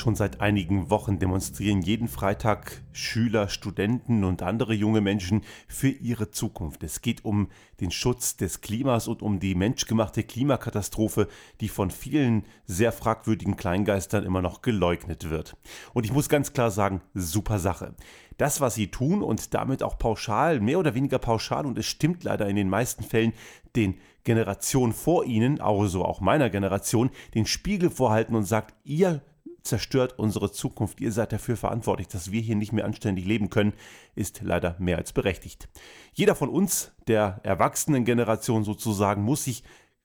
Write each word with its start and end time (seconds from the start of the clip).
Schon 0.00 0.14
seit 0.14 0.40
einigen 0.40 0.88
Wochen 0.88 1.18
demonstrieren 1.18 1.82
jeden 1.82 2.08
Freitag 2.08 2.80
Schüler, 2.90 3.50
Studenten 3.50 4.24
und 4.24 4.40
andere 4.40 4.72
junge 4.72 5.02
Menschen 5.02 5.42
für 5.68 5.90
ihre 5.90 6.30
Zukunft. 6.30 6.82
Es 6.82 7.02
geht 7.02 7.22
um 7.26 7.48
den 7.82 7.90
Schutz 7.90 8.38
des 8.38 8.62
Klimas 8.62 9.08
und 9.08 9.20
um 9.20 9.40
die 9.40 9.54
menschgemachte 9.54 10.22
Klimakatastrophe, 10.22 11.28
die 11.60 11.68
von 11.68 11.90
vielen 11.90 12.46
sehr 12.64 12.92
fragwürdigen 12.92 13.58
Kleingeistern 13.58 14.24
immer 14.24 14.40
noch 14.40 14.62
geleugnet 14.62 15.28
wird. 15.28 15.54
Und 15.92 16.06
ich 16.06 16.14
muss 16.14 16.30
ganz 16.30 16.54
klar 16.54 16.70
sagen, 16.70 17.02
super 17.12 17.58
Sache. 17.58 17.94
Das, 18.38 18.62
was 18.62 18.76
sie 18.76 18.90
tun 18.90 19.22
und 19.22 19.52
damit 19.52 19.82
auch 19.82 19.98
pauschal, 19.98 20.60
mehr 20.60 20.78
oder 20.78 20.94
weniger 20.94 21.18
pauschal, 21.18 21.66
und 21.66 21.76
es 21.76 21.84
stimmt 21.84 22.24
leider 22.24 22.48
in 22.48 22.56
den 22.56 22.70
meisten 22.70 23.04
Fällen, 23.04 23.34
den 23.76 23.98
Generationen 24.24 24.94
vor 24.94 25.26
ihnen, 25.26 25.60
also 25.60 26.06
auch 26.06 26.22
meiner 26.22 26.48
Generation, 26.48 27.10
den 27.34 27.44
Spiegel 27.44 27.90
vorhalten 27.90 28.34
und 28.34 28.44
sagt, 28.44 28.74
ihr 28.84 29.20
zerstört 29.62 30.18
unsere 30.18 30.52
Zukunft. 30.52 31.00
Ihr 31.00 31.12
seid 31.12 31.32
dafür 31.32 31.56
verantwortlich, 31.56 32.08
dass 32.08 32.32
wir 32.32 32.40
hier 32.40 32.56
nicht 32.56 32.72
mehr 32.72 32.84
anständig 32.84 33.26
leben 33.26 33.50
können, 33.50 33.72
ist 34.14 34.40
leider 34.42 34.76
mehr 34.78 34.98
als 34.98 35.12
berechtigt. 35.12 35.68
Jeder 36.12 36.34
von 36.34 36.48
uns, 36.48 36.92
der 37.06 37.40
erwachsenen 37.42 38.04
Generation 38.04 38.64
sozusagen, 38.64 39.22
muss 39.22 39.44
sich, 39.44 39.62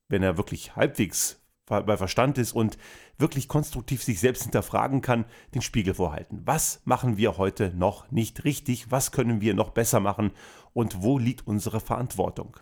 wenn 0.08 0.24
er 0.24 0.38
wirklich 0.38 0.76
halbwegs 0.76 1.42
bei 1.68 1.98
Verstand 1.98 2.38
ist 2.38 2.54
und 2.54 2.78
wirklich 3.18 3.48
konstruktiv 3.48 4.04
sich 4.04 4.20
selbst 4.20 4.44
hinterfragen 4.44 5.02
kann, 5.02 5.26
den 5.54 5.62
Spiegel 5.62 5.96
vorhalten. 5.96 6.42
Was 6.46 6.82
machen 6.86 7.18
wir 7.18 7.38
heute 7.38 7.74
noch 7.76 8.12
nicht 8.12 8.44
richtig? 8.44 8.92
Was 8.92 9.12
können 9.12 9.42
wir 9.42 9.54
noch 9.54 9.72
besser 9.72 10.00
machen? 10.00 10.32
Und 10.74 11.02
wo 11.02 11.18
liegt 11.18 11.48
unsere 11.48 11.80
Verantwortung? 11.80 12.58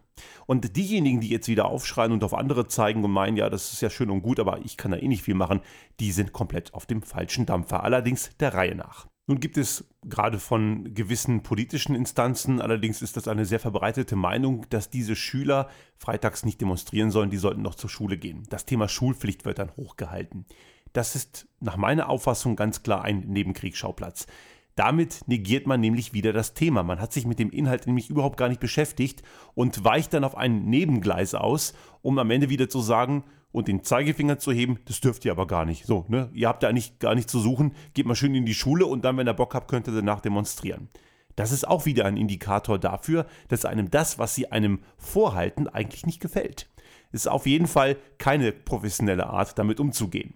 Und 0.45 0.77
diejenigen, 0.77 1.19
die 1.19 1.29
jetzt 1.29 1.47
wieder 1.47 1.65
aufschreien 1.65 2.11
und 2.11 2.23
auf 2.23 2.33
andere 2.33 2.67
zeigen 2.67 3.03
und 3.03 3.11
meinen, 3.11 3.37
ja, 3.37 3.49
das 3.49 3.73
ist 3.73 3.81
ja 3.81 3.89
schön 3.89 4.09
und 4.09 4.21
gut, 4.21 4.39
aber 4.39 4.59
ich 4.63 4.77
kann 4.77 4.91
da 4.91 4.97
eh 4.97 5.07
nicht 5.07 5.23
viel 5.23 5.35
machen, 5.35 5.61
die 5.99 6.11
sind 6.11 6.31
komplett 6.31 6.73
auf 6.73 6.85
dem 6.85 7.01
falschen 7.01 7.45
Dampfer. 7.45 7.83
Allerdings 7.83 8.29
der 8.37 8.53
Reihe 8.53 8.75
nach. 8.75 9.07
Nun 9.25 9.39
gibt 9.39 9.57
es 9.57 9.85
gerade 10.03 10.37
von 10.37 10.93
gewissen 10.93 11.43
politischen 11.43 11.95
Instanzen, 11.95 12.59
allerdings 12.59 13.01
ist 13.01 13.15
das 13.15 13.29
eine 13.29 13.45
sehr 13.45 13.59
verbreitete 13.59 14.17
Meinung, 14.17 14.65
dass 14.69 14.89
diese 14.89 15.15
Schüler 15.15 15.69
freitags 15.97 16.43
nicht 16.43 16.59
demonstrieren 16.59 17.09
sollen, 17.09 17.29
die 17.29 17.37
sollten 17.37 17.61
noch 17.61 17.75
zur 17.75 17.89
Schule 17.89 18.17
gehen. 18.17 18.43
Das 18.49 18.65
Thema 18.65 18.89
Schulpflicht 18.89 19.45
wird 19.45 19.59
dann 19.59 19.71
hochgehalten. 19.77 20.45
Das 20.91 21.15
ist 21.15 21.47
nach 21.61 21.77
meiner 21.77 22.09
Auffassung 22.09 22.57
ganz 22.57 22.83
klar 22.83 23.03
ein 23.03 23.21
Nebenkriegsschauplatz. 23.21 24.27
Damit 24.75 25.21
negiert 25.27 25.67
man 25.67 25.79
nämlich 25.79 26.13
wieder 26.13 26.33
das 26.33 26.53
Thema. 26.53 26.83
Man 26.83 26.99
hat 26.99 27.13
sich 27.13 27.25
mit 27.25 27.39
dem 27.39 27.51
Inhalt 27.51 27.87
nämlich 27.87 28.09
überhaupt 28.09 28.37
gar 28.37 28.49
nicht 28.49 28.59
beschäftigt 28.59 29.23
und 29.53 29.83
weicht 29.83 30.13
dann 30.13 30.23
auf 30.23 30.35
ein 30.35 30.65
Nebengleis 30.65 31.33
aus, 31.33 31.73
um 32.01 32.17
am 32.17 32.31
Ende 32.31 32.49
wieder 32.49 32.67
zu 32.69 32.81
sagen, 32.81 33.23
und 33.53 33.69
den 33.69 33.83
Zeigefinger 33.83 34.39
zu 34.39 34.51
heben, 34.51 34.79
das 34.85 34.99
dürft 34.99 35.23
ihr 35.23 35.31
aber 35.31 35.47
gar 35.47 35.63
nicht. 35.63 35.85
So, 35.85 36.03
ne? 36.09 36.29
Ihr 36.33 36.49
habt 36.49 36.63
da 36.63 36.67
eigentlich 36.67 36.99
gar 36.99 37.15
nicht 37.15 37.29
zu 37.29 37.39
suchen, 37.39 37.73
geht 37.93 38.05
mal 38.05 38.15
schön 38.15 38.35
in 38.35 38.45
die 38.45 38.53
Schule 38.53 38.85
und 38.85 39.05
dann, 39.05 39.15
wenn 39.15 39.27
ihr 39.27 39.33
Bock 39.33 39.53
habt, 39.55 39.69
könnt 39.69 39.87
ihr 39.87 39.93
danach 39.93 40.19
demonstrieren. 40.19 40.89
Das 41.35 41.51
ist 41.51 41.67
auch 41.67 41.85
wieder 41.85 42.05
ein 42.05 42.17
Indikator 42.17 42.77
dafür, 42.77 43.25
dass 43.47 43.65
einem 43.65 43.89
das, 43.89 44.19
was 44.19 44.35
sie 44.35 44.51
einem 44.51 44.79
vorhalten, 44.97 45.67
eigentlich 45.67 46.05
nicht 46.05 46.19
gefällt. 46.19 46.69
Ist 47.11 47.29
auf 47.29 47.45
jeden 47.45 47.67
Fall 47.67 47.97
keine 48.17 48.51
professionelle 48.51 49.27
Art, 49.27 49.57
damit 49.57 49.79
umzugehen. 49.79 50.33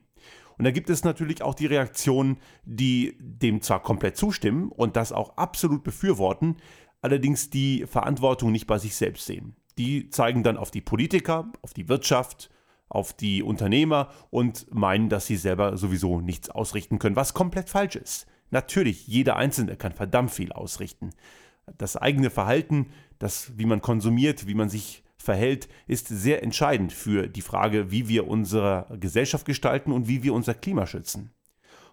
Und 0.57 0.65
da 0.65 0.71
gibt 0.71 0.89
es 0.89 1.03
natürlich 1.03 1.41
auch 1.41 1.53
die 1.53 1.67
Reaktionen, 1.67 2.37
die 2.65 3.15
dem 3.19 3.61
zwar 3.61 3.81
komplett 3.81 4.17
zustimmen 4.17 4.69
und 4.69 4.95
das 4.95 5.11
auch 5.11 5.37
absolut 5.37 5.83
befürworten, 5.83 6.57
allerdings 7.01 7.49
die 7.49 7.85
Verantwortung 7.87 8.51
nicht 8.51 8.67
bei 8.67 8.77
sich 8.77 8.95
selbst 8.95 9.25
sehen. 9.25 9.55
Die 9.77 10.09
zeigen 10.09 10.41
dann 10.41 10.57
auf 10.57 10.71
die 10.71 10.81
Politiker, 10.81 11.51
auf 11.61 11.73
die 11.73 11.89
Wirtschaft, 11.89 12.49
auf 12.89 13.13
die 13.13 13.43
Unternehmer 13.43 14.09
und 14.29 14.73
meinen, 14.73 15.09
dass 15.09 15.27
sie 15.27 15.35
selber 15.35 15.77
sowieso 15.77 16.21
nichts 16.21 16.49
ausrichten 16.49 16.99
können, 16.99 17.15
was 17.15 17.33
komplett 17.33 17.69
falsch 17.69 17.95
ist. 17.95 18.27
Natürlich, 18.49 19.07
jeder 19.07 19.35
Einzelne 19.35 19.75
kann 19.75 19.91
verdammt 19.91 20.31
viel 20.31 20.51
ausrichten. 20.51 21.09
Das 21.77 21.97
eigene 21.97 22.29
Verhalten, 22.29 22.87
das, 23.19 23.51
wie 23.57 23.65
man 23.65 23.81
konsumiert, 23.81 24.47
wie 24.47 24.55
man 24.55 24.69
sich 24.69 25.03
verhält, 25.17 25.67
ist 25.87 26.07
sehr 26.07 26.43
entscheidend 26.43 26.93
für 26.93 27.27
die 27.27 27.41
Frage, 27.41 27.91
wie 27.91 28.07
wir 28.07 28.27
unsere 28.27 28.87
Gesellschaft 28.99 29.45
gestalten 29.45 29.91
und 29.91 30.07
wie 30.07 30.23
wir 30.23 30.33
unser 30.33 30.53
Klima 30.53 30.87
schützen. 30.87 31.31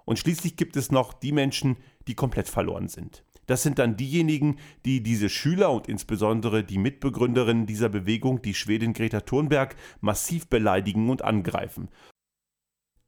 Und 0.04 0.18
schließlich 0.18 0.56
gibt 0.56 0.76
es 0.76 0.92
noch 0.92 1.12
die 1.12 1.32
Menschen, 1.32 1.76
die 2.06 2.14
komplett 2.14 2.48
verloren 2.48 2.88
sind. 2.88 3.24
Das 3.46 3.62
sind 3.62 3.78
dann 3.78 3.96
diejenigen, 3.96 4.56
die 4.84 5.02
diese 5.02 5.28
Schüler 5.28 5.70
und 5.72 5.88
insbesondere 5.88 6.64
die 6.64 6.78
Mitbegründerin 6.78 7.66
dieser 7.66 7.88
Bewegung, 7.88 8.42
die 8.42 8.54
Schwedin 8.54 8.92
Greta 8.92 9.20
Thunberg, 9.20 9.76
massiv 10.00 10.48
beleidigen 10.48 11.10
und 11.10 11.22
angreifen. 11.22 11.88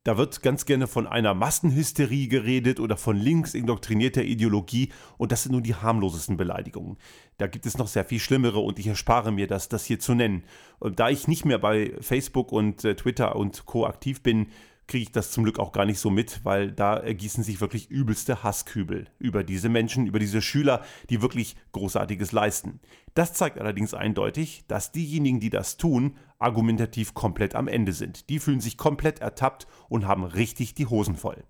Da 0.06 0.16
wird 0.16 0.40
ganz 0.40 0.66
gerne 0.66 0.86
von 0.86 1.08
einer 1.08 1.34
Massenhysterie 1.34 2.28
geredet 2.28 2.78
oder 2.78 2.96
von 2.96 3.16
links 3.16 3.54
indoktrinierter 3.54 4.22
Ideologie 4.22 4.92
und 5.18 5.32
das 5.32 5.42
sind 5.42 5.50
nur 5.50 5.62
die 5.62 5.74
harmlosesten 5.74 6.36
Beleidigungen. 6.36 6.96
Da 7.38 7.48
gibt 7.48 7.66
es 7.66 7.76
noch 7.76 7.88
sehr 7.88 8.04
viel 8.04 8.20
schlimmere 8.20 8.60
und 8.60 8.78
ich 8.78 8.86
erspare 8.86 9.32
mir 9.32 9.48
das, 9.48 9.68
das 9.68 9.84
hier 9.84 9.98
zu 9.98 10.14
nennen. 10.14 10.44
Und 10.78 11.00
da 11.00 11.10
ich 11.10 11.26
nicht 11.26 11.44
mehr 11.44 11.58
bei 11.58 11.92
Facebook 11.98 12.52
und 12.52 12.84
äh, 12.84 12.94
Twitter 12.94 13.34
und 13.34 13.66
Co. 13.66 13.84
aktiv 13.84 14.22
bin, 14.22 14.46
kriege 14.86 15.02
ich 15.02 15.12
das 15.12 15.30
zum 15.30 15.44
Glück 15.44 15.58
auch 15.58 15.72
gar 15.72 15.84
nicht 15.84 15.98
so 15.98 16.10
mit, 16.10 16.44
weil 16.44 16.70
da 16.72 16.96
ergießen 16.96 17.42
sich 17.42 17.60
wirklich 17.60 17.90
übelste 17.90 18.42
Hasskübel 18.42 19.08
über 19.18 19.42
diese 19.42 19.68
Menschen, 19.68 20.06
über 20.06 20.18
diese 20.18 20.42
Schüler, 20.42 20.84
die 21.10 21.22
wirklich 21.22 21.56
Großartiges 21.72 22.32
leisten. 22.32 22.80
Das 23.14 23.32
zeigt 23.32 23.58
allerdings 23.58 23.94
eindeutig, 23.94 24.64
dass 24.68 24.92
diejenigen, 24.92 25.40
die 25.40 25.50
das 25.50 25.76
tun, 25.76 26.16
argumentativ 26.38 27.14
komplett 27.14 27.54
am 27.54 27.68
Ende 27.68 27.92
sind. 27.92 28.28
Die 28.28 28.38
fühlen 28.38 28.60
sich 28.60 28.76
komplett 28.76 29.20
ertappt 29.20 29.66
und 29.88 30.06
haben 30.06 30.24
richtig 30.24 30.74
die 30.74 30.86
Hosen 30.86 31.16
voll. 31.16 31.42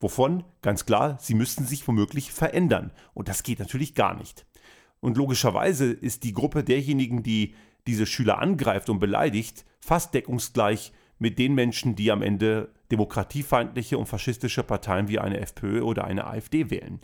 Wovon? 0.00 0.44
Ganz 0.60 0.84
klar, 0.84 1.16
sie 1.20 1.34
müssten 1.34 1.64
sich 1.64 1.86
womöglich 1.88 2.32
verändern. 2.32 2.92
Und 3.14 3.28
das 3.28 3.42
geht 3.42 3.58
natürlich 3.58 3.94
gar 3.94 4.14
nicht. 4.14 4.44
Und 5.00 5.16
logischerweise 5.16 5.90
ist 5.90 6.24
die 6.24 6.32
Gruppe 6.32 6.64
derjenigen, 6.64 7.22
die 7.22 7.54
diese 7.86 8.06
Schüler 8.06 8.38
angreift 8.38 8.90
und 8.90 8.98
beleidigt, 8.98 9.64
fast 9.80 10.14
deckungsgleich 10.14 10.92
mit 11.24 11.38
den 11.38 11.54
Menschen, 11.54 11.96
die 11.96 12.12
am 12.12 12.20
Ende 12.20 12.68
demokratiefeindliche 12.92 13.96
und 13.96 14.04
faschistische 14.04 14.62
Parteien 14.62 15.08
wie 15.08 15.18
eine 15.18 15.40
FPÖ 15.40 15.80
oder 15.80 16.04
eine 16.04 16.26
AfD 16.26 16.68
wählen. 16.68 17.00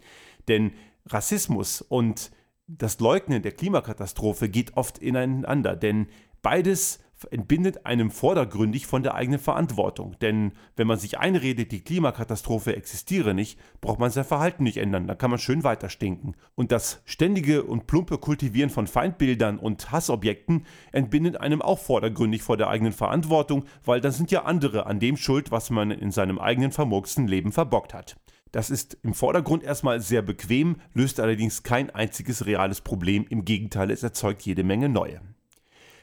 Denn 0.46 0.72
Rassismus 1.06 1.80
und 1.80 2.30
das 2.66 3.00
Leugnen 3.00 3.40
der 3.40 3.52
Klimakatastrophe 3.52 4.50
geht 4.50 4.76
oft 4.76 4.98
ineinander, 4.98 5.74
denn 5.74 6.08
beides 6.42 7.02
entbindet 7.30 7.86
einem 7.86 8.10
vordergründig 8.10 8.86
von 8.86 9.02
der 9.02 9.14
eigenen 9.14 9.38
Verantwortung. 9.38 10.16
Denn 10.20 10.52
wenn 10.76 10.86
man 10.86 10.98
sich 10.98 11.18
einredet, 11.18 11.72
die 11.72 11.82
Klimakatastrophe 11.82 12.76
existiere 12.76 13.34
nicht, 13.34 13.58
braucht 13.80 13.98
man 13.98 14.10
sein 14.10 14.24
Verhalten 14.24 14.62
nicht 14.62 14.78
ändern. 14.78 15.06
Dann 15.06 15.18
kann 15.18 15.30
man 15.30 15.38
schön 15.38 15.64
weiter 15.64 15.88
stinken. 15.88 16.34
Und 16.54 16.72
das 16.72 17.02
ständige 17.04 17.64
und 17.64 17.86
plumpe 17.86 18.18
Kultivieren 18.18 18.70
von 18.70 18.86
Feindbildern 18.86 19.58
und 19.58 19.90
Hassobjekten 19.90 20.66
entbindet 20.92 21.40
einem 21.40 21.62
auch 21.62 21.78
vordergründig 21.78 22.42
vor 22.42 22.56
der 22.56 22.68
eigenen 22.68 22.92
Verantwortung, 22.92 23.64
weil 23.84 24.00
dann 24.00 24.12
sind 24.12 24.30
ja 24.30 24.44
andere 24.44 24.86
an 24.86 25.00
dem 25.00 25.16
schuld, 25.16 25.50
was 25.50 25.70
man 25.70 25.90
in 25.90 26.10
seinem 26.10 26.38
eigenen 26.38 26.72
vermurksten 26.72 27.26
Leben 27.26 27.52
verbockt 27.52 27.94
hat. 27.94 28.16
Das 28.52 28.68
ist 28.68 28.98
im 29.02 29.14
Vordergrund 29.14 29.62
erstmal 29.62 30.00
sehr 30.00 30.22
bequem, 30.22 30.76
löst 30.92 31.20
allerdings 31.20 31.62
kein 31.62 31.90
einziges 31.90 32.46
reales 32.46 32.80
Problem. 32.80 33.26
Im 33.28 33.44
Gegenteil, 33.44 33.90
es 33.90 34.02
erzeugt 34.02 34.42
jede 34.42 34.64
Menge 34.64 34.88
neue. 34.88 35.20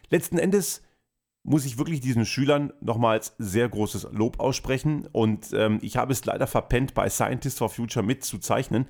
Letzten 0.09 0.37
Endes 0.37 0.81
muss 1.43 1.65
ich 1.65 1.77
wirklich 1.77 2.01
diesen 2.01 2.25
Schülern 2.25 2.73
nochmals 2.81 3.35
sehr 3.37 3.69
großes 3.69 4.09
Lob 4.11 4.39
aussprechen. 4.39 5.07
Und 5.11 5.53
ähm, 5.53 5.79
ich 5.81 5.97
habe 5.97 6.11
es 6.11 6.25
leider 6.25 6.47
verpennt, 6.47 6.93
bei 6.93 7.09
Scientists 7.09 7.59
for 7.59 7.69
Future 7.69 8.05
mitzuzeichnen. 8.05 8.87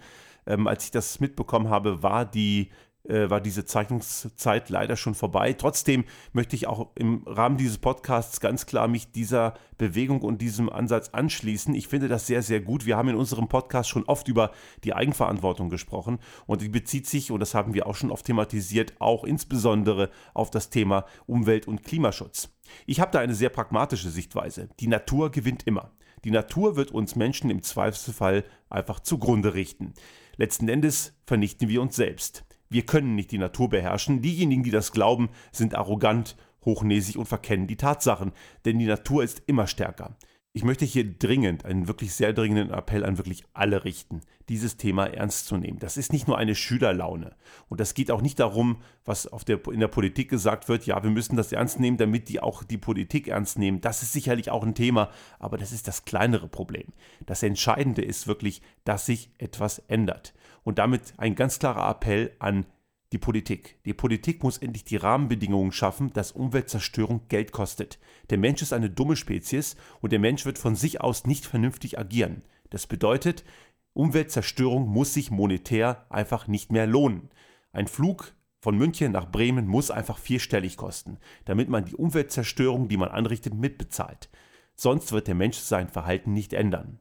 Ähm, 0.48 0.68
als 0.68 0.86
ich 0.86 0.92
das 0.92 1.20
mitbekommen 1.20 1.70
habe, 1.70 2.02
war 2.02 2.26
die 2.26 2.70
äh, 3.08 3.30
war 3.30 3.42
diese 3.42 3.66
Zeichnungszeit 3.66 4.70
leider 4.70 4.96
schon 4.96 5.16
vorbei. 5.16 5.54
Trotzdem 5.54 6.06
möchte 6.34 6.56
ich 6.56 6.68
auch 6.68 6.92
im 6.96 7.24
Rahmen 7.26 7.58
dieses 7.58 7.78
Podcasts 7.78 8.40
ganz 8.40 8.66
klar 8.66 8.88
mich 8.88 9.12
dieser 9.12 9.54
Bewegung 9.78 10.22
und 10.22 10.42
diesem 10.42 10.70
Ansatz 10.70 11.10
anschließen. 11.10 11.74
Ich 11.74 11.88
finde 11.88 12.08
das 12.08 12.28
sehr, 12.28 12.42
sehr 12.42 12.62
gut. 12.62 12.86
Wir 12.86 12.98
haben 12.98 13.10
in 13.10 13.16
unserem 13.16 13.48
Podcast 13.48 13.90
schon 13.90 14.04
oft 14.06 14.28
über 14.28 14.52
die 14.84 14.94
Eigenverantwortung 14.94 15.70
gesprochen 15.70 16.20
und 16.46 16.62
die 16.62 16.70
bezieht 16.70 17.08
sich, 17.08 17.32
und 17.32 17.40
das 17.40 17.54
haben 17.54 17.74
wir 17.74 17.88
auch 17.88 17.96
schon 17.96 18.12
oft 18.12 18.26
thematisiert, 18.26 18.94
auch 19.00 19.24
insbesondere 19.24 20.10
auf 20.34 20.50
das 20.50 20.70
Thema 20.70 21.06
Umwelt- 21.26 21.68
und 21.68 21.84
Klimaschutz. 21.84 22.50
Ich 22.86 23.00
habe 23.00 23.12
da 23.12 23.20
eine 23.20 23.36
sehr 23.36 23.50
pragmatische 23.50 24.10
Sichtweise. 24.10 24.70
Die 24.80 24.88
Natur 24.88 25.32
gewinnt 25.32 25.66
immer. 25.66 25.92
Die 26.24 26.32
Natur 26.32 26.76
wird 26.76 26.92
uns 26.92 27.16
Menschen 27.16 27.50
im 27.50 27.62
Zweifelsfall 27.62 28.44
einfach 28.70 29.00
zugrunde 29.00 29.54
richten. 29.54 29.94
Letzten 30.36 30.68
Endes 30.68 31.14
vernichten 31.26 31.70
wir 31.70 31.82
uns 31.82 31.96
selbst. 31.96 32.47
Wir 32.70 32.86
können 32.86 33.16
nicht 33.16 33.32
die 33.32 33.38
Natur 33.38 33.70
beherrschen. 33.70 34.22
Diejenigen, 34.22 34.64
die 34.64 34.72
das 34.72 34.92
glauben, 34.92 35.30
sind 35.52 35.76
arrogant, 35.76 36.36
hochnäsig 36.66 37.18
und 37.18 37.28
verkennen 37.28 37.68
die 37.68 37.78
Tatsachen, 37.78 38.34
denn 38.66 38.78
die 38.78 38.86
Natur 38.86 39.24
ist 39.24 39.42
immer 39.48 39.68
stärker. 39.68 40.18
Ich 40.58 40.64
möchte 40.64 40.86
hier 40.86 41.06
dringend 41.08 41.66
einen 41.66 41.88
wirklich 41.88 42.14
sehr 42.16 42.34
dringenden 42.34 42.72
Appell 42.72 43.06
an 43.06 43.20
wirklich 43.20 43.44
alle 43.54 43.84
richten, 43.84 44.22
dieses 44.50 44.76
Thema 44.76 45.06
ernst 45.06 45.46
zu 45.46 45.56
nehmen. 45.56 45.78
Das 45.78 45.98
ist 45.98 46.12
nicht 46.12 46.28
nur 46.28 46.36
eine 46.40 46.56
Schülerlaune. 46.56 47.36
Und 47.70 47.80
das 47.80 47.94
geht 47.94 48.10
auch 48.10 48.22
nicht 48.22 48.40
darum, 48.40 48.82
was 49.06 49.30
der, 49.48 49.60
in 49.68 49.80
der 49.80 49.88
Politik 49.88 50.32
gesagt 50.32 50.68
wird, 50.68 50.88
ja, 50.88 51.04
wir 51.04 51.12
müssen 51.12 51.36
das 51.36 51.52
ernst 51.52 51.80
nehmen, 51.80 51.98
damit 51.98 52.28
die 52.28 52.40
auch 52.40 52.64
die 52.64 52.80
Politik 52.80 53.28
ernst 53.28 53.60
nehmen. 53.60 53.82
Das 53.82 54.02
ist 54.02 54.14
sicherlich 54.14 54.50
auch 54.50 54.64
ein 54.64 54.74
Thema, 54.74 55.12
aber 55.38 55.60
das 55.60 55.72
ist 55.72 55.88
das 55.88 56.06
kleinere 56.06 56.48
Problem. 56.48 56.88
Das 57.28 57.44
Entscheidende 57.44 58.02
ist 58.02 58.26
wirklich, 58.26 58.64
dass 58.84 59.06
sich 59.06 59.30
etwas 59.38 59.78
ändert. 59.88 60.34
Und 60.68 60.80
damit 60.80 61.14
ein 61.16 61.36
ganz 61.36 61.60
klarer 61.60 61.90
Appell 61.90 62.34
an 62.40 62.66
die 63.14 63.18
Politik. 63.18 63.82
Die 63.86 63.94
Politik 63.94 64.44
muss 64.44 64.58
endlich 64.58 64.84
die 64.84 64.98
Rahmenbedingungen 64.98 65.72
schaffen, 65.72 66.12
dass 66.12 66.34
Umweltzerstörung 66.34 67.22
Geld 67.30 67.54
kostet. 67.54 68.00
Der 68.30 68.38
Mensch 68.38 68.62
ist 68.62 68.74
eine 68.74 68.90
dumme 68.90 69.16
Spezies 69.16 69.78
und 70.02 70.12
der 70.12 70.20
Mensch 70.20 70.46
wird 70.46 70.58
von 70.58 70.76
sich 70.76 71.00
aus 71.00 71.26
nicht 71.26 71.46
vernünftig 71.46 71.98
agieren. 71.98 72.42
Das 72.70 72.86
bedeutet, 72.86 73.46
Umweltzerstörung 73.94 74.90
muss 74.90 75.14
sich 75.14 75.32
monetär 75.32 76.06
einfach 76.10 76.48
nicht 76.50 76.70
mehr 76.70 76.86
lohnen. 76.86 77.30
Ein 77.72 77.88
Flug 77.88 78.34
von 78.60 78.78
München 78.78 79.14
nach 79.14 79.32
Bremen 79.32 79.68
muss 79.68 79.90
einfach 79.90 80.18
vierstellig 80.18 80.76
kosten, 80.76 81.18
damit 81.46 81.70
man 81.70 81.86
die 81.86 81.96
Umweltzerstörung, 81.96 82.90
die 82.90 82.98
man 82.98 83.08
anrichtet, 83.08 83.54
mitbezahlt. 83.54 84.30
Sonst 84.76 85.14
wird 85.14 85.30
der 85.30 85.36
Mensch 85.36 85.60
sein 85.60 85.88
Verhalten 85.88 86.34
nicht 86.34 86.52
ändern. 86.52 87.00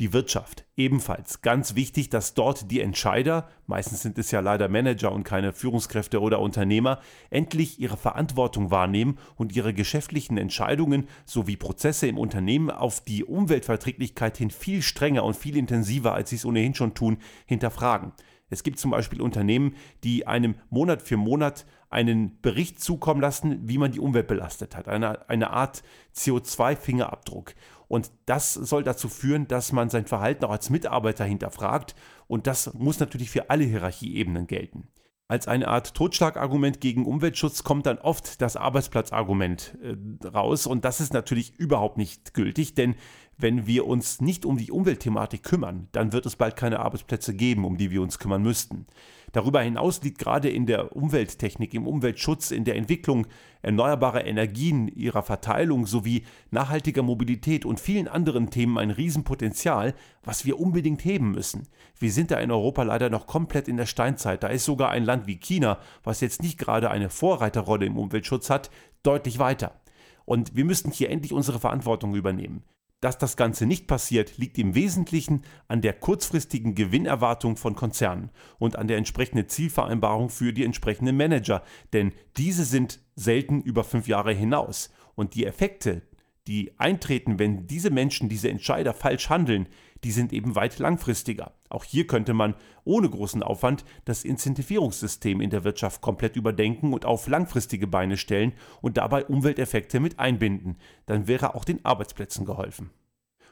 Die 0.00 0.12
Wirtschaft 0.12 0.64
ebenfalls 0.76 1.42
ganz 1.42 1.74
wichtig, 1.74 2.08
dass 2.08 2.34
dort 2.34 2.70
die 2.70 2.80
Entscheider, 2.80 3.48
meistens 3.66 4.02
sind 4.02 4.16
es 4.16 4.30
ja 4.30 4.38
leider 4.38 4.68
Manager 4.68 5.10
und 5.10 5.24
keine 5.24 5.52
Führungskräfte 5.52 6.20
oder 6.20 6.38
Unternehmer, 6.38 7.00
endlich 7.30 7.80
ihre 7.80 7.96
Verantwortung 7.96 8.70
wahrnehmen 8.70 9.18
und 9.34 9.56
ihre 9.56 9.74
geschäftlichen 9.74 10.38
Entscheidungen 10.38 11.08
sowie 11.24 11.56
Prozesse 11.56 12.06
im 12.06 12.16
Unternehmen 12.16 12.70
auf 12.70 13.00
die 13.00 13.24
Umweltverträglichkeit 13.24 14.36
hin 14.36 14.50
viel 14.50 14.82
strenger 14.82 15.24
und 15.24 15.34
viel 15.34 15.56
intensiver, 15.56 16.14
als 16.14 16.30
sie 16.30 16.36
es 16.36 16.44
ohnehin 16.44 16.76
schon 16.76 16.94
tun, 16.94 17.18
hinterfragen. 17.46 18.12
Es 18.50 18.62
gibt 18.62 18.78
zum 18.78 18.92
Beispiel 18.92 19.20
Unternehmen, 19.20 19.74
die 20.04 20.28
einem 20.28 20.54
Monat 20.70 21.02
für 21.02 21.16
Monat 21.16 21.66
einen 21.90 22.40
Bericht 22.40 22.80
zukommen 22.80 23.20
lassen, 23.20 23.68
wie 23.68 23.78
man 23.78 23.92
die 23.92 24.00
Umwelt 24.00 24.26
belastet 24.26 24.76
hat. 24.76 24.88
Eine, 24.88 25.28
eine 25.28 25.50
Art 25.50 25.82
CO2-Fingerabdruck. 26.14 27.54
Und 27.88 28.10
das 28.26 28.54
soll 28.54 28.84
dazu 28.84 29.08
führen, 29.08 29.48
dass 29.48 29.72
man 29.72 29.88
sein 29.90 30.06
Verhalten 30.06 30.44
auch 30.44 30.50
als 30.50 30.70
Mitarbeiter 30.70 31.24
hinterfragt. 31.24 31.94
Und 32.26 32.46
das 32.46 32.74
muss 32.74 33.00
natürlich 33.00 33.30
für 33.30 33.50
alle 33.50 33.64
Hierarchieebenen 33.64 34.46
gelten. 34.46 34.88
Als 35.30 35.46
eine 35.46 35.68
Art 35.68 35.92
Totschlagargument 35.94 36.80
gegen 36.80 37.04
Umweltschutz 37.04 37.62
kommt 37.62 37.84
dann 37.84 37.98
oft 37.98 38.40
das 38.40 38.56
Arbeitsplatzargument 38.56 39.76
äh, 39.82 40.26
raus 40.26 40.66
und 40.66 40.86
das 40.86 41.00
ist 41.00 41.12
natürlich 41.12 41.54
überhaupt 41.58 41.98
nicht 41.98 42.32
gültig, 42.32 42.74
denn 42.74 42.94
wenn 43.36 43.66
wir 43.66 43.86
uns 43.86 44.22
nicht 44.22 44.46
um 44.46 44.56
die 44.56 44.72
Umweltthematik 44.72 45.42
kümmern, 45.42 45.88
dann 45.92 46.14
wird 46.14 46.24
es 46.24 46.36
bald 46.36 46.56
keine 46.56 46.80
Arbeitsplätze 46.80 47.34
geben, 47.34 47.66
um 47.66 47.76
die 47.76 47.90
wir 47.90 48.00
uns 48.00 48.18
kümmern 48.18 48.42
müssten. 48.42 48.86
Darüber 49.32 49.60
hinaus 49.60 50.02
liegt 50.02 50.18
gerade 50.18 50.48
in 50.48 50.66
der 50.66 50.96
Umwelttechnik, 50.96 51.74
im 51.74 51.86
Umweltschutz, 51.86 52.50
in 52.50 52.64
der 52.64 52.76
Entwicklung 52.76 53.26
erneuerbarer 53.62 54.24
Energien, 54.24 54.88
ihrer 54.88 55.22
Verteilung 55.22 55.86
sowie 55.86 56.24
nachhaltiger 56.50 57.02
Mobilität 57.02 57.64
und 57.64 57.80
vielen 57.80 58.08
anderen 58.08 58.50
Themen 58.50 58.78
ein 58.78 58.90
Riesenpotenzial, 58.90 59.94
was 60.22 60.44
wir 60.44 60.58
unbedingt 60.58 61.04
heben 61.04 61.32
müssen. 61.32 61.68
Wir 61.98 62.12
sind 62.12 62.30
da 62.30 62.38
in 62.38 62.50
Europa 62.50 62.82
leider 62.82 63.10
noch 63.10 63.26
komplett 63.26 63.68
in 63.68 63.76
der 63.76 63.86
Steinzeit. 63.86 64.42
Da 64.42 64.48
ist 64.48 64.64
sogar 64.64 64.90
ein 64.90 65.04
Land 65.04 65.26
wie 65.26 65.36
China, 65.36 65.78
was 66.04 66.20
jetzt 66.20 66.42
nicht 66.42 66.58
gerade 66.58 66.90
eine 66.90 67.10
Vorreiterrolle 67.10 67.86
im 67.86 67.98
Umweltschutz 67.98 68.50
hat, 68.50 68.70
deutlich 69.02 69.38
weiter. 69.38 69.80
Und 70.24 70.56
wir 70.56 70.64
müssten 70.64 70.90
hier 70.90 71.10
endlich 71.10 71.32
unsere 71.32 71.58
Verantwortung 71.58 72.14
übernehmen. 72.14 72.62
Dass 73.00 73.16
das 73.16 73.36
Ganze 73.36 73.64
nicht 73.64 73.86
passiert, 73.86 74.38
liegt 74.38 74.58
im 74.58 74.74
Wesentlichen 74.74 75.42
an 75.68 75.82
der 75.82 75.92
kurzfristigen 75.92 76.74
Gewinnerwartung 76.74 77.56
von 77.56 77.76
Konzernen 77.76 78.30
und 78.58 78.74
an 78.74 78.88
der 78.88 78.96
entsprechenden 78.96 79.48
Zielvereinbarung 79.48 80.30
für 80.30 80.52
die 80.52 80.64
entsprechenden 80.64 81.16
Manager, 81.16 81.62
denn 81.92 82.12
diese 82.36 82.64
sind 82.64 83.00
selten 83.14 83.60
über 83.60 83.84
fünf 83.84 84.08
Jahre 84.08 84.32
hinaus. 84.32 84.90
Und 85.14 85.34
die 85.34 85.46
Effekte, 85.46 86.02
die 86.48 86.72
eintreten, 86.80 87.38
wenn 87.38 87.68
diese 87.68 87.90
Menschen, 87.90 88.28
diese 88.28 88.48
Entscheider 88.48 88.94
falsch 88.94 89.28
handeln, 89.28 89.68
die 90.04 90.12
sind 90.12 90.32
eben 90.32 90.54
weit 90.54 90.78
langfristiger. 90.78 91.52
Auch 91.68 91.84
hier 91.84 92.06
könnte 92.06 92.34
man 92.34 92.54
ohne 92.84 93.08
großen 93.08 93.42
Aufwand 93.42 93.84
das 94.04 94.24
Incentivierungssystem 94.24 95.40
in 95.40 95.50
der 95.50 95.64
Wirtschaft 95.64 96.00
komplett 96.00 96.36
überdenken 96.36 96.92
und 96.92 97.04
auf 97.04 97.28
langfristige 97.28 97.86
Beine 97.86 98.16
stellen 98.16 98.52
und 98.80 98.96
dabei 98.96 99.24
Umwelteffekte 99.24 100.00
mit 100.00 100.18
einbinden. 100.18 100.78
Dann 101.06 101.26
wäre 101.26 101.54
auch 101.54 101.64
den 101.64 101.84
Arbeitsplätzen 101.84 102.44
geholfen. 102.44 102.90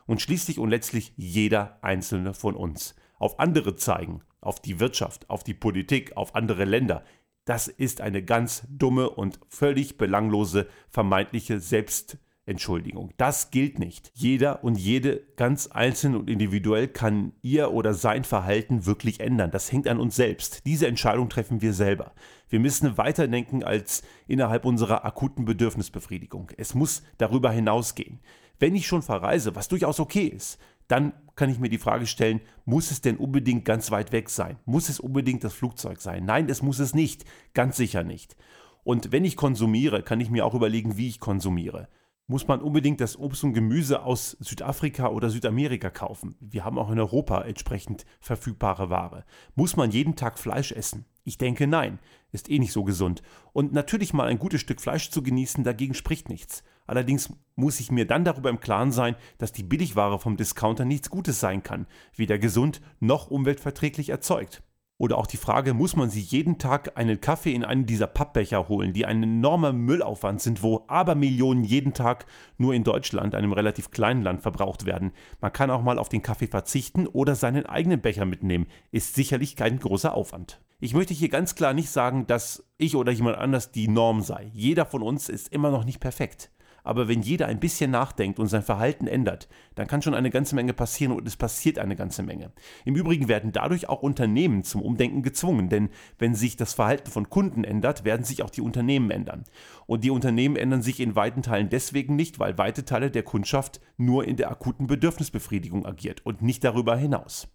Und 0.07 0.23
schließlich 0.23 0.59
und 0.59 0.71
letztlich 0.71 1.13
jeder 1.17 1.79
einzelne 1.83 2.33
von 2.33 2.55
uns. 2.55 2.95
Auf 3.19 3.41
andere 3.41 3.77
zeigen, 3.77 4.23
auf 4.41 4.61
die 4.61 4.79
Wirtschaft, 4.79 5.29
auf 5.29 5.43
die 5.43 5.55
Politik, 5.55 6.17
auf 6.17 6.35
andere 6.35 6.65
Länder. 6.65 7.03
Das 7.45 7.69
ist 7.69 8.01
eine 8.01 8.23
ganz 8.23 8.65
dumme 8.69 9.11
und 9.11 9.41
völlig 9.49 9.99
belanglose 9.99 10.69
vermeintliche 10.89 11.61
Selbst 11.61 12.19
Entschuldigung. 12.49 13.11
Das 13.17 13.51
gilt 13.51 13.81
nicht. 13.81 14.13
Jeder 14.15 14.63
und 14.63 14.77
jede 14.77 15.21
ganz 15.35 15.67
einzeln 15.67 16.15
und 16.15 16.31
individuell 16.31 16.87
kann 16.87 17.33
ihr 17.43 17.73
oder 17.73 17.93
sein 17.93 18.23
Verhalten 18.23 18.87
wirklich 18.87 19.19
ändern. 19.19 19.51
Das 19.51 19.73
hängt 19.73 19.89
an 19.89 19.99
uns 19.99 20.15
selbst. 20.15 20.65
Diese 20.65 20.87
Entscheidung 20.87 21.29
treffen 21.29 21.61
wir 21.61 21.73
selber. 21.73 22.13
Wir 22.49 22.61
müssen 22.61 22.97
weiterdenken 22.97 23.65
als 23.65 24.05
innerhalb 24.29 24.65
unserer 24.65 25.05
akuten 25.05 25.45
Bedürfnisbefriedigung. 25.45 26.53
Es 26.57 26.77
muss 26.77 27.03
darüber 27.19 27.51
hinausgehen. 27.51 28.21
Wenn 28.61 28.77
ich 28.77 28.87
schon 28.87 29.03
verreise, 29.03 29.57
was 29.57 29.67
durchaus 29.67 29.99
okay 29.99 30.27
ist, 30.27 30.61
dann 30.87 31.15
kann 31.35 31.51
ich 31.51 31.59
mir 31.59 31.69
die 31.69 31.79
Frage 31.79 32.07
stellen, 32.07 32.41
muss 32.65 32.93
es 32.93 33.01
denn 33.01 33.17
unbedingt 33.17 33.65
ganz 33.65 33.91
weit 33.91 34.13
weg 34.13 34.31
sein? 34.31 34.57
Muss 34.67 34.89
es 34.89 35.01
unbedingt 35.01 35.43
das 35.43 35.53
Flugzeug 35.53 36.01
sein? 36.01 36.25
Nein, 36.25 36.49
es 36.49 36.63
muss 36.63 36.79
es 36.79 36.95
nicht. 36.95 37.25
Ganz 37.55 37.77
sicher 37.77 38.05
nicht. 38.05 38.37
Und 38.85 39.11
wenn 39.11 39.25
ich 39.25 39.35
konsumiere, 39.35 40.05
kann 40.05 40.21
ich 40.21 40.31
mir 40.31 40.47
auch 40.47 40.55
überlegen, 40.55 40.97
wie 40.97 41.09
ich 41.09 41.19
konsumiere 41.19 41.89
muss 42.27 42.49
man 42.49 42.61
unbedingt 42.61 43.01
das 43.01 43.19
Obst 43.19 43.45
und 43.45 43.55
Gemüse 43.55 44.03
aus 44.03 44.37
Südafrika 44.41 45.09
oder 45.09 45.31
Südamerika 45.31 45.91
kaufen. 45.91 46.37
Wir 46.41 46.65
haben 46.65 46.79
auch 46.79 46.91
in 46.91 46.99
Europa 46.99 47.43
entsprechend 47.43 48.05
verfügbare 48.21 48.91
Ware. 48.91 49.25
Muss 49.55 49.77
man 49.77 49.91
jeden 49.91 50.17
Tag 50.17 50.39
Fleisch 50.39 50.73
essen? 50.73 51.07
Ich 51.23 51.39
denke 51.39 51.67
nein, 51.67 51.99
ist 52.33 52.51
eh 52.51 52.59
nicht 52.59 52.73
so 52.73 52.85
gesund. 52.85 53.23
Und 53.53 53.73
natürlich 53.73 54.13
mal 54.13 54.29
ein 54.29 54.39
gutes 54.39 54.61
Stück 54.61 54.81
Fleisch 54.81 55.11
zu 55.11 55.23
genießen, 55.23 55.65
dagegen 55.65 55.95
spricht 55.95 56.29
nichts. 56.29 56.63
Allerdings 56.87 57.33
muss 57.57 57.81
ich 57.81 57.91
mir 57.91 58.07
dann 58.07 58.25
darüber 58.25 58.51
im 58.51 58.61
Klaren 58.61 58.93
sein, 58.93 59.17
dass 59.39 59.53
die 59.53 59.65
Billigware 59.65 60.19
vom 60.19 60.37
Discounter 60.37 60.85
nichts 60.85 61.11
Gutes 61.11 61.41
sein 61.41 61.63
kann, 61.63 61.87
weder 62.15 62.39
gesund 62.39 62.81
noch 63.01 63.29
umweltverträglich 63.29 64.11
erzeugt. 64.11 64.63
Oder 64.99 65.19
auch 65.19 65.27
die 65.27 65.37
Frage, 65.37 65.75
muss 65.75 65.95
man 65.95 66.09
sich 66.09 66.31
jeden 66.31 66.57
Tag 66.57 66.97
einen 66.97 67.21
Kaffee 67.21 67.53
in 67.53 67.65
einen 67.65 67.85
dieser 67.85 68.07
Pappbecher 68.07 68.69
holen, 68.69 68.95
die 68.95 69.05
ein 69.05 69.23
enormer 69.23 69.75
Müllaufwand 69.75 70.41
sind, 70.41 70.63
wo 70.63 70.85
Abermillionen 70.89 71.65
jeden 71.65 71.93
Tag 71.93 72.25
nur 72.57 72.73
in 72.73 72.83
Deutschland, 72.83 73.35
einem 73.35 73.53
relativ 73.53 73.91
kleinen 73.91 74.23
Land, 74.23 74.41
verbraucht 74.41 74.87
werden. 74.87 75.13
Man 75.43 75.53
kann 75.53 75.71
auch 75.71 75.83
mal 75.83 75.99
auf 75.99 76.09
den 76.09 76.23
Kaffee 76.23 76.47
verzichten 76.47 77.07
oder 77.07 77.35
seinen 77.35 77.67
eigenen 77.67 78.01
Becher 78.01 78.25
mitnehmen. 78.25 78.69
Ist 78.91 79.15
sicherlich 79.15 79.55
kein 79.55 79.79
großer 79.79 80.15
Aufwand. 80.15 80.63
Ich 80.81 80.95
möchte 80.95 81.13
hier 81.13 81.29
ganz 81.29 81.55
klar 81.55 81.75
nicht 81.75 81.91
sagen, 81.91 82.27
dass 82.27 82.65
ich 82.79 82.97
oder 82.97 83.13
jemand 83.13 83.37
anders 83.37 83.73
die 83.73 83.89
Norm 83.89 84.23
sei. 84.23 84.51
Jeder 84.55 84.87
von 84.87 85.03
uns 85.03 85.29
ist 85.29 85.53
immer 85.53 85.71
noch 85.71 85.85
nicht 85.85 86.01
perfekt. 86.01 86.51
Aber 86.87 87.09
wenn 87.09 87.21
jeder 87.21 87.49
ein 87.49 87.59
bisschen 87.59 87.91
nachdenkt 87.91 88.39
und 88.39 88.47
sein 88.47 88.63
Verhalten 88.63 89.09
ändert, 89.09 89.49
dann 89.75 89.89
kann 89.89 90.03
schon 90.03 90.15
eine 90.15 90.31
ganze 90.31 90.55
Menge 90.55 90.73
passieren 90.73 91.13
und 91.13 91.27
es 91.27 91.37
passiert 91.37 91.81
eine 91.81 91.97
ganze 91.97 92.23
Menge. 92.23 92.53
Im 92.85 92.95
Übrigen 92.95 93.27
werden 93.27 93.51
dadurch 93.51 93.89
auch 93.89 94.03
Unternehmen 94.03 94.63
zum 94.63 94.83
Umdenken 94.83 95.25
gezwungen, 95.25 95.69
denn 95.69 95.89
wenn 96.21 96.37
sich 96.37 96.57
das 96.57 96.75
Verhalten 96.75 97.11
von 97.11 97.29
Kunden 97.29 97.65
ändert, 97.65 98.05
werden 98.05 98.23
sich 98.23 98.45
auch 98.45 98.51
die 98.51 98.61
Unternehmen 98.61 99.11
ändern. 99.11 99.43
Und 99.87 100.05
die 100.05 100.13
Unternehmen 100.13 100.55
ändern 100.55 100.81
sich 100.81 101.01
in 101.01 101.17
weiten 101.17 101.43
Teilen 101.43 101.71
deswegen 101.71 102.15
nicht, 102.15 102.39
weil 102.39 102.57
weite 102.57 102.85
Teile 102.85 103.11
der 103.11 103.25
Kundschaft 103.25 103.81
nur 103.97 104.25
in 104.25 104.37
der 104.37 104.53
akuten 104.53 104.87
Bedürfnisbefriedigung 104.87 105.85
agiert 105.87 106.25
und 106.25 106.41
nicht 106.41 106.63
darüber 106.63 106.97
hinaus. 106.97 107.49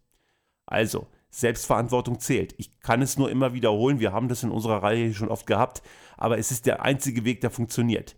Also, 0.66 1.08
Selbstverantwortung 1.30 2.20
zählt. 2.20 2.54
Ich 2.58 2.82
kann 2.82 3.02
es 3.02 3.18
nur 3.18 3.32
immer 3.32 3.54
wiederholen, 3.54 4.02
wir 4.02 4.12
haben 4.12 4.28
das 4.28 4.44
in 4.44 4.52
unserer 4.52 4.84
Reihe 4.84 5.14
schon 5.14 5.30
oft 5.30 5.48
gehabt, 5.48 5.82
aber 6.18 6.38
es 6.38 6.52
ist 6.52 6.66
der 6.66 6.84
einzige 6.84 7.24
Weg, 7.24 7.40
der 7.40 7.50
funktioniert. 7.50 8.18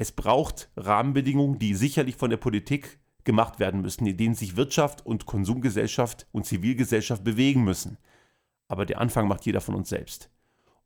Es 0.00 0.12
braucht 0.12 0.70
Rahmenbedingungen, 0.76 1.58
die 1.58 1.74
sicherlich 1.74 2.14
von 2.14 2.30
der 2.30 2.36
Politik 2.36 3.00
gemacht 3.24 3.58
werden 3.58 3.82
müssen, 3.82 4.06
in 4.06 4.16
denen 4.16 4.34
sich 4.36 4.56
Wirtschaft 4.56 5.04
und 5.04 5.26
Konsumgesellschaft 5.26 6.28
und 6.30 6.46
Zivilgesellschaft 6.46 7.24
bewegen 7.24 7.64
müssen. 7.64 7.98
Aber 8.68 8.86
der 8.86 9.00
Anfang 9.00 9.26
macht 9.26 9.44
jeder 9.44 9.60
von 9.60 9.74
uns 9.74 9.88
selbst. 9.88 10.30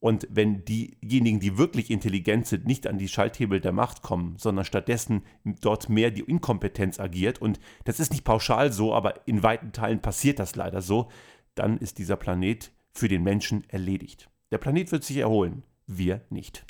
Und 0.01 0.27
wenn 0.31 0.65
diejenigen, 0.65 1.39
die 1.39 1.59
wirklich 1.59 1.91
intelligent 1.91 2.47
sind, 2.47 2.67
nicht 2.67 2.87
an 2.87 2.99
die 2.99 3.07
Schalthebel 3.07 3.61
der 3.61 3.71
Macht 3.71 4.03
kommen, 4.03 4.37
sondern 4.39 4.65
stattdessen 4.65 5.23
dort 5.45 5.89
mehr 5.89 6.11
die 6.11 6.23
Inkompetenz 6.23 6.99
agiert, 6.99 7.41
und 7.41 7.61
das 7.85 8.01
ist 8.01 8.11
nicht 8.11 8.25
pauschal 8.25 8.73
so, 8.73 8.95
aber 8.95 9.29
in 9.29 9.43
weiten 9.43 9.73
Teilen 9.73 10.01
passiert 10.01 10.39
das 10.39 10.57
leider 10.57 10.81
so, 10.81 11.09
dann 11.55 11.77
ist 11.77 11.99
dieser 11.99 12.17
Planet 12.17 12.73
für 12.91 13.09
den 13.09 13.23
Menschen 13.23 13.63
erledigt. 13.69 14.31
Der 14.51 14.59
Planet 14.59 14.91
wird 14.91 15.05
sich 15.05 15.19
erholen, 15.19 15.63
wir 15.87 16.23
nicht. 16.31 16.65